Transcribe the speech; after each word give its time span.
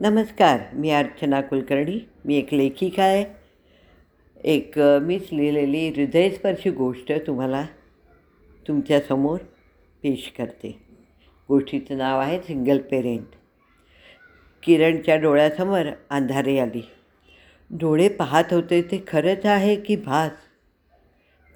नमस्कार 0.00 0.60
मी 0.72 0.90
अर्चना 0.90 1.40
कुलकर्णी 1.40 2.08
मी 2.24 2.36
एक 2.36 2.54
लेखिका 2.54 3.02
आहे. 3.02 3.24
एक 4.44 4.78
मीच 4.78 5.28
लिहिलेली 5.32 5.88
हृदयस्पर्शी 5.88 6.70
गोष्ट 6.70 7.12
तुम्हाला 7.26 7.66
तुमच्यासमोर 8.68 9.38
पेश 10.02 10.32
करते. 10.38 10.78
गोष्टीचं 11.48 11.98
नाव 11.98 12.20
आहे 12.20 12.38
सिंगल 12.38 12.78
पेरेंट. 12.78 13.26
किरणच्या 14.62 15.16
डोळ्यासमोर 15.16 15.86
अंधारे 16.10 16.58
आली. 16.58 16.90
डोळे 17.70 18.08
पाहत 18.08 18.44
होते 18.50 18.82
ते 18.82 19.04
खरंच 19.08 19.46
आहे 19.46 19.76
की 19.76 19.96
भास? 19.96 20.32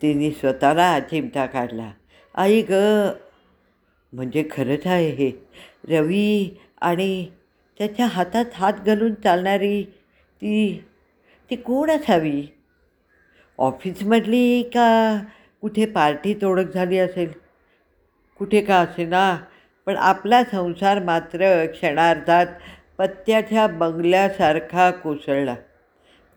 तिने 0.03 0.31
स्वतःला 0.31 1.01
चिमटा 1.01 1.47
काढला. 1.47 1.93
आई 2.35 2.63
ग 2.71 2.73
म्हणजे 4.13 4.45
खरंच 4.51 4.87
आहे 4.87 5.11
हे. 5.11 5.31
रवी 5.89 6.61
आणि 6.81 7.27
त्याच्या 7.79 8.07
हातात 8.07 8.45
हात 8.55 8.73
घालून 8.87 9.15
चालणारी 9.15 9.83
ती 10.37 10.85
ती 11.51 11.57
कोण 11.57 11.91
असावी? 11.91 12.47
ऑफिसमधली 13.59 14.63
का 14.63 15.19
कुठे 15.61 15.87
पार्टीत 15.87 16.45
ओळख 16.45 16.75
झाली 16.75 16.99
असेल? 16.99 17.33
कुठे 18.39 18.61
का 18.61 18.77
असेना? 18.77 19.39
पण 19.87 19.97
आपला 19.97 20.45
संसार 20.45 21.03
मात्र 21.03 21.67
क्षणार्धात 21.67 22.47
पत्त्याच्या 22.99 23.67
बंगल्यासारखा 23.67 24.91
कोसळला. 24.91 25.55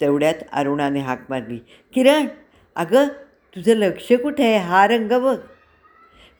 तेवढ्यात 0.01 0.33
अरुणाने 0.53 0.99
हाक 0.99 1.25
मारली 1.29 1.57
किरण 1.93 2.27
अगं 2.75 3.07
तुझं 3.55 3.75
लक्ष 3.75 4.11
कुठे 4.11 4.43
आहे? 4.43 4.57
हा 4.57 4.87
रंग 4.87 5.19
बघ. 5.19 5.37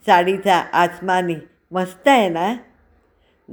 साडीचा 0.05 0.55
आसमानी 0.55 1.35
मस्त 1.71 2.07
आहे 2.07 2.29
ना? 2.29 2.55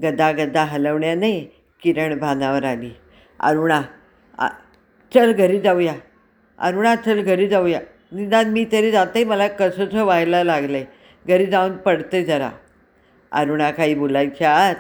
गदा 0.03 0.33
गदा 0.33 0.65
हलवण्याने 0.65 1.41
किरण 1.83 2.19
भानावर 2.19 2.65
आली. 2.65 2.91
अरुणा 3.41 3.83
आ 4.39 4.49
चल 5.15 5.33
घरी 5.33 5.61
जाऊया. 5.61 5.95
अरुणा 6.59 6.97
चल 6.97 7.23
घरी 7.23 7.49
जाऊया. 7.49 7.81
निदान 8.13 8.51
मी 8.51 8.67
तरी 8.73 8.91
जाते 8.91 9.25
मला 9.25 9.49
कसंसं 9.49 10.05
व्हायला 10.05 10.45
लागलं. 10.45 10.77
आहे 10.77 10.85
घरी 11.29 11.47
जाऊन 11.47 11.77
पडते 11.77 12.25
जरा. 12.25 12.51
अरुणा 13.33 13.71
काही 13.71 13.95
बोलायच्या 13.95 14.51
आत 14.51 14.75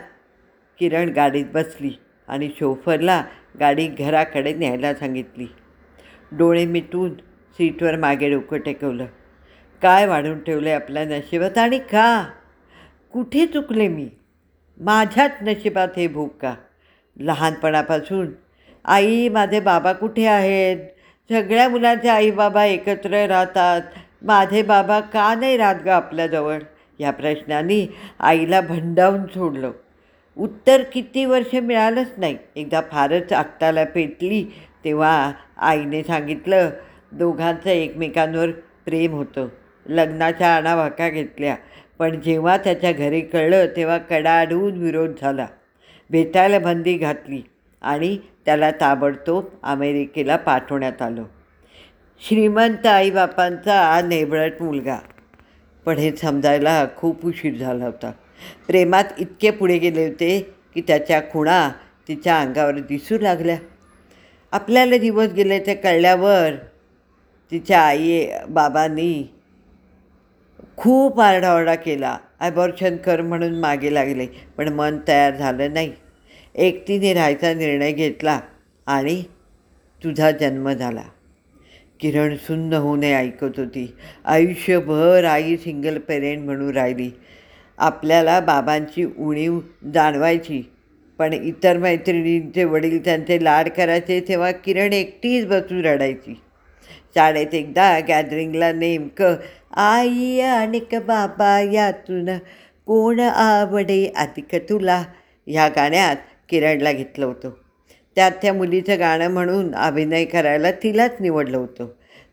किरण 0.79 1.09
गाडीत 1.09 1.45
बसली 1.55 1.91
आणि 2.29 2.51
शोफरला 2.61 3.25
गाडी 3.61 3.87
घराकडे 3.87 4.55
न्यायला 4.55 4.95
सांगितली. 4.95 5.47
डोळे 6.33 6.67
मिटून 6.67 7.15
सीटवर 7.59 7.97
मागे 7.97 8.31
डोकं 8.31 8.59
टेकवलं. 8.59 9.07
काय 9.83 10.07
वाढून 10.07 10.39
ठेवलं 10.39 10.69
आहे 10.69 10.77
आपल्या 10.77 11.05
नशिबात 11.05 11.59
आणि 11.59 11.79
का? 11.79 12.29
कुठे 13.13 13.47
चुकले 13.47 13.89
मी? 13.89 14.09
माझ्याच 14.85 15.33
नशिबात 15.43 15.89
हे 15.97 16.09
भूक 16.09 16.37
का? 16.37 16.55
लहानपणापासून. 17.21 18.31
आई 18.85 19.29
माझे 19.29 19.61
बाबा 19.61 19.93
कुठे 19.93 20.27
आहेत? 20.27 20.77
सगळ्या 21.31 21.69
मुलांचे 21.69 22.09
आई 22.09 22.31
बाबा 22.31 22.65
एकत्र 22.65 23.27
राहतात. 23.27 23.81
माझे 24.23 24.63
बाबा 24.63 25.01
का 25.01 25.35
नाही 25.35 25.57
राहत 25.57 25.77
ग 25.85 25.89
आपल्याजवळ? 25.89 26.59
या 26.99 27.11
प्रश्नाने 27.11 27.95
आईला 28.21 28.61
भंडावून 28.61 29.27
सोडलं. 29.27 29.71
उत्तर 30.39 30.83
किती 30.83 31.25
वर्ष 31.25 31.55
मिळालंच 31.55 32.11
नाही. 32.17 32.39
एकदा 32.57 32.81
फारच 32.93 33.33
आकटाला 33.33 33.85
पेटली 33.85 34.45
तेव्हा 34.85 35.33
आईने 35.57 36.03
सांगितलं 36.03 36.71
दोघांचं 37.13 37.71
एकमेकांवर 37.71 38.51
प्रेम 38.85 39.13
होतं. 39.13 39.49
लग्नाच्या 39.87 40.57
आणावाका 40.57 41.09
घेतल्या. 41.09 41.57
पण 42.03 42.21
जेव्हा 42.21 42.57
त्याच्या 42.57 42.93
घरी 42.93 43.21
कळलं 43.21 43.67
तेव्हा 43.67 43.99
कडाडून 43.99 44.79
विरोध 44.79 45.11
झाला. 45.21 45.47
भेटायला 46.11 46.59
बंदी 46.59 46.95
घातली 46.95 47.43
आणि 47.83 48.19
त्याला 48.45 48.71
ताबडतोब 48.71 49.45
अमेरिकेला 49.63 50.37
पाठवण्यात 50.37 51.03
आलं. 51.03 51.25
श्रीमंत 52.29 52.87
आईबापांचा 52.87 54.01
नेबळट 54.05 54.53
मुलगा. 54.61 54.97
पण 55.85 55.97
हे 55.97 56.17
समजायला 56.17 56.87
खूप 56.97 57.27
उशीर 57.27 57.55
झाला 57.55 57.85
होता. 57.85 58.13
प्रेमात 58.67 59.05
इतके 59.19 59.51
पुढे 59.51 59.79
गेले 59.79 60.07
होते 60.07 60.55
की 60.75 60.81
त्याच्या 60.81 61.21
खुणा 61.21 61.71
तिच्या 62.09 62.41
अंगावर 62.41 62.79
दिसू 62.79 63.19
लागल्या. 63.19 63.57
आपल्याला 64.53 64.99
दिवस 64.99 65.29
गेले 65.33 65.59
ते 65.59 65.75
कळल्यावर 65.75 66.51
तिच्या 67.51 67.81
आई 67.81 68.27
बाबांनी 68.49 69.35
खूप 70.83 71.21
आरडाओरडा 71.21 71.75
केला. 71.75 72.17
ॲबॉर्शन 72.41 72.97
कर 72.97 73.21
म्हणून 73.21 73.55
मागे 73.61 73.93
लागले 73.95 74.27
पण 74.57 74.69
मन 74.69 74.99
तयार 75.09 75.37
झालं 75.37 75.75
नाही. 75.75 75.93
एकटीने 76.55 77.13
राहायचा 77.15 77.53
निर्णय 77.55 77.93
घेतला 77.93 78.39
आणि 78.87 79.23
तुझा 80.03 80.31
जन्म 80.31 80.69
झाला. 80.73 81.03
किरण 82.01 82.35
सुन्न 82.37 82.73
होऊने 82.73 83.13
ऐकत 83.15 83.59
होती. 83.59 83.87
आयुष्यभर 84.25 85.25
आई 85.25 85.57
सिंगल 85.57 85.99
पेरेंट 85.99 86.45
म्हणून 86.45 86.75
राहिली. 86.75 87.11
आपल्याला 87.79 88.41
बाबांची 88.41 89.05
उणीव 89.05 89.59
जाणवायची 89.95 90.63
पण 91.19 91.33
इतर 91.33 91.79
मैत्रिणींचे 91.79 92.65
वडील 92.65 93.05
त्यांचे 93.05 93.45
लाड 93.45 93.69
करायचे 93.69 94.21
तेव्हा 94.21 94.51
किरण 94.53 94.93
एकटीच 94.93 95.47
बसून 95.47 95.85
रडायची. 95.85 96.41
शाळेत 97.15 97.55
एकदा 97.55 98.01
गॅदरिंगला 98.09 98.73
नेमकं 98.73 99.35
आई 99.77 100.41
आणि 100.41 100.79
क 100.79 100.95
बाबा 100.95 101.61
यातून 101.61 102.39
कोण 102.87 103.21
आवडे 103.21 104.13
अधिक 104.17 104.55
तुला? 104.55 105.05
ह्या 105.47 105.69
गाण्यात 105.69 106.17
किरणला 106.49 106.93
घेतलं 106.93 107.27
होतं. 107.27 107.51
त्यात 108.17 108.31
त्या 108.31 108.53
मुलीचं 108.53 108.99
गाणं 108.99 109.29
म्हणून 109.29 109.75
अभिनय 109.75 110.25
करायला 110.25 110.71
तिलाच 110.71 111.17
निवडलं 111.21 111.57
होतं. 111.57 111.87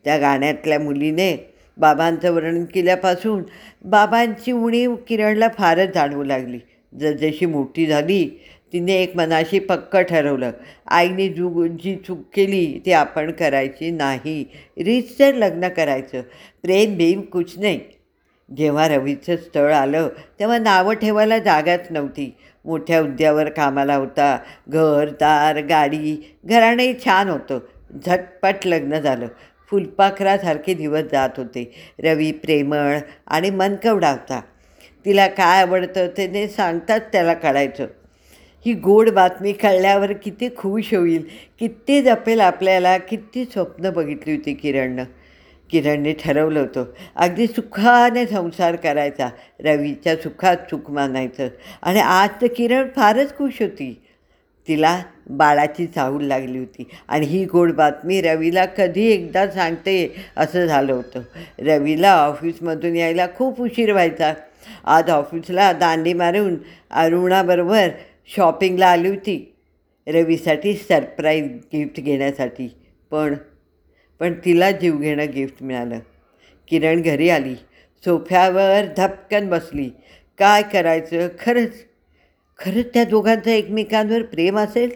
त्या 0.05 0.17
गाण्यातल्या 0.17 0.79
मुलीने 0.79 1.55
बाबांचं 1.77 2.31
वर्णन 2.31 2.65
केल्यापासून 2.65 3.43
बाबांची 3.85 4.51
उणीव 4.51 4.95
किरणला 4.95 5.47
फारच 5.57 5.93
जाणवू 5.93 6.23
लागली. 6.23 6.59
जसजशी 6.93 7.45
मोठी 7.45 7.85
झाली 7.85 8.27
तिने 8.73 8.93
एक 8.93 9.15
मनाशी 9.15 9.59
पक्क 9.59 9.97
ठरवलं. 9.97 10.51
आईने 10.87 11.27
जू 11.29 11.67
जी 11.67 11.95
चूक 11.95 12.19
केली 12.35 12.81
ती 12.85 12.91
आपण 12.91 13.31
करायची 13.31 13.91
नाही. 13.91 14.43
रीतसर 14.77 15.33
लग्न 15.33 15.67
करायचं 15.67 16.21
प्रेम 16.63 16.95
भीम 16.97 17.21
कुछ 17.21 17.57
नाही. 17.59 17.79
जेव्हा 18.57 18.87
रवीचं 18.87 19.35
स्थळ 19.35 19.73
आलं 19.73 20.09
तेव्हा 20.39 20.57
नावं 20.57 20.93
ठेवायला 20.93 21.37
जागाच 21.39 21.87
नव्हती. 21.89 22.35
मोठ्या 22.65 23.01
उद्यावर 23.01 23.49
कामाला 23.49 23.95
होता. 23.95 24.37
घर 24.67 25.09
दार 25.09 25.57
गाडी 25.65 26.37
घराणंही 26.45 26.93
छान 27.05 27.29
होतं. 27.29 27.59
झटपट 28.05 28.65
लग्न 28.65 28.99
झालं. 28.99 29.27
फुलपाखरासारखे 29.69 30.73
दिवस 30.73 31.03
जात 31.11 31.29
होते. 31.37 31.71
रवी 32.03 32.31
प्रेमळ 32.31 32.97
आणि 33.27 33.49
मनकवडा 33.49 34.11
होता 34.11 34.41
तिला 35.05 35.27
काय 35.27 35.61
आवडतं 35.61 36.07
ते 36.17 36.27
ते 36.27 36.47
सांगताच 36.47 37.11
त्याला 37.11 37.33
कळायचं 37.33 37.87
ही 38.65 38.73
गोड 38.73 39.09
बातमी 39.09 39.51
कळल्यावर 39.53 40.11
किती 40.13 40.49
खुश 40.57 40.93
होईल 40.93 41.23
किती 41.59 42.01
जपेल 42.01 42.39
आपल्याला 42.39 42.97
किती 42.97 43.45
स्वप्न 43.45 43.89
बघितली 43.89 44.35
होती 44.35 44.53
किरणनं. 44.53 45.03
किरणने 45.69 46.13
ठरवलं 46.13 46.59
होतं 46.59 46.85
अगदी 47.15 47.45
सुखाने 47.47 48.25
संसार 48.25 48.75
करायचा 48.75 49.27
रवीच्या 49.59 50.15
सुखात 50.15 50.57
सुख 50.69 50.89
मानायचं. 50.91 51.47
आणि 51.81 51.99
आज 51.99 52.29
तर 52.41 52.47
किरण 52.47 52.87
फारच 52.95 53.35
खुश 53.37 53.61
होती. 53.61 53.93
तिला 54.67 55.01
बाळाची 55.29 55.85
चाहूल 55.87 56.23
लागली 56.23 56.57
होती 56.59 56.87
आणि 57.07 57.25
ही 57.25 57.45
गोड 57.45 57.71
बातमी 57.73 58.21
रवीला 58.21 58.65
कधी 58.65 59.05
एकदा 59.11 59.47
सांगते 59.47 60.15
असं 60.37 60.65
झालं 60.65 60.93
होतं. 60.93 61.21
रवीला 61.59 62.13
ऑफिसमधून 62.17 62.95
यायला 62.95 63.27
खूप 63.37 63.61
उशीर 63.61 63.91
व्हायचा. 63.91 64.33
आज 64.85 65.09
ऑफिसला 65.09 65.71
दांडी 65.73 66.13
मारून 66.13 66.57
अरुणाबरोबर 66.91 67.89
शॉपिंगला 68.35 68.87
आली 68.87 69.07
होती. 69.07 69.55
रवीसाठी 70.07 70.73
सरप्राईज 70.73 71.45
गिफ्ट 71.73 71.99
घेण्यासाठी. 71.99 72.67
पण 73.11 73.35
पण 74.19 74.33
तिला 74.45 74.71
जीव 74.71 74.97
घेणं 74.97 75.25
गिफ्ट 75.35 75.63
मिळालं. 75.63 75.99
किरण 76.67 77.01
घरी 77.01 77.29
आली. 77.29 77.55
सोफ्यावर 78.03 78.85
धपकन 78.97 79.49
बसली. 79.49 79.89
काय 80.39 80.61
करायचं? 80.61 81.27
खरंच 81.39 81.73
खरंच 82.59 82.85
त्या 82.93 83.03
दोघांचं 83.03 83.49
एकमेकांवर 83.51 84.21
प्रेम 84.21 84.57
असेल? 84.59 84.89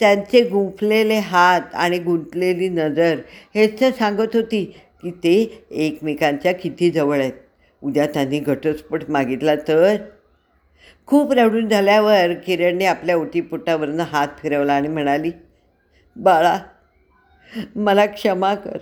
त्यांचे 0.00 0.42
गुंफलेले 0.42 1.18
हात 1.18 1.74
आणि 1.74 1.98
गुंतलेली 1.98 2.68
नजर 2.68 3.18
हेच 3.54 3.80
तर 3.80 3.90
सांगत 3.90 4.34
होती 4.34 4.64
की 5.02 5.10
ते 5.10 5.64
एकमेकांच्या 5.70 6.52
किती 6.52 6.90
जवळ 6.90 7.20
आहेत. 7.20 7.32
उद्या 7.82 8.06
त्यांनी 8.06 8.38
घटस्फोट 8.38 9.02
मागितला 9.08 9.54
तर? 9.68 9.96
खूप 11.06 11.32
रडून 11.32 11.68
झाल्यावर 11.68 12.32
किरणने 12.46 12.84
आपल्या 12.84 13.16
ओटीपोटावरनं 13.16 14.02
हात 14.02 14.28
फिरवला 14.38 14.72
आणि 14.72 14.88
म्हणाली 14.88 15.30
बाळा 16.16 16.58
मला 17.76 18.06
क्षमा 18.06 18.54
कर. 18.54 18.78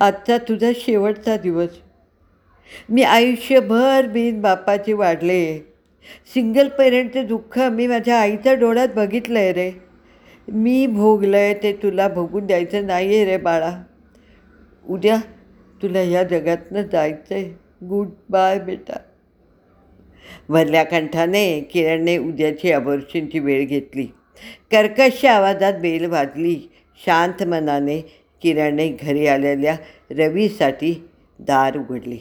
आजचा 0.00 0.38
तुझा 0.38 0.70
शेवटचा 0.76 1.36
दिवस. 1.36 1.68
मी 2.88 3.02
आयुष्यभर 3.02 4.06
बिन 4.06 4.40
बापाची 4.40 4.92
वाढले. 4.92 5.58
सिंगल 6.34 6.68
पेरेंटचं 6.68 7.26
दुःख 7.26 7.58
मी 7.58 7.86
माझ्या 7.86 8.20
आईच्या 8.20 8.54
डोळ्यात 8.54 8.88
बघितलं 8.96 9.38
आहे 9.38 9.52
रे. 9.52 9.70
मी 10.48 10.86
भोगलं 10.86 11.36
आहे 11.36 11.54
ते 11.54 11.72
तुला 11.72 12.08
भोगून 12.08 12.46
द्यायचं 12.46 12.86
नाही 12.86 13.14
आहे 13.14 13.24
रे 13.24 13.36
बाळा. 13.36 13.82
उद्या 14.88 15.16
तुला 15.82 16.00
ह्या 16.00 16.22
जगातनं 16.22 16.82
जायचं 16.82 17.34
आहे 17.34 17.61
गुड 17.82 18.08
बाय 18.30 18.58
बेटा. 18.58 18.98
भरल्या 20.48 20.84
कंठाने 20.84 21.60
किरणने 21.60 22.18
उद्याची 22.18 22.72
अबोर्शनची 22.72 23.38
वेळ 23.38 23.66
घेतली. 23.66 24.06
कर्कश 24.70 25.24
आवाजात 25.24 25.72
बेल 25.74 26.04
वाजली. 26.04 26.70
शांत 27.06 27.42
मनाने 27.42 28.00
किरणने 28.42 28.88
घरी 28.88 29.26
आलेल्या 29.26 29.76
रवीसाठी 30.10 31.08
दार 31.38 31.76
उघडली. 31.76 32.18